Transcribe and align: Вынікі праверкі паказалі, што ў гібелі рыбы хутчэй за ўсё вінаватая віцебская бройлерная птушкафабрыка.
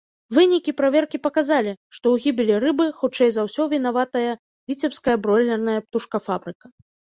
Вынікі 0.35 0.71
праверкі 0.79 1.17
паказалі, 1.25 1.73
што 1.95 1.97
ў 1.97 2.15
гібелі 2.23 2.57
рыбы 2.65 2.87
хутчэй 3.03 3.29
за 3.37 3.45
ўсё 3.49 3.67
вінаватая 3.75 4.33
віцебская 4.73 5.17
бройлерная 5.29 5.79
птушкафабрыка. 5.87 6.65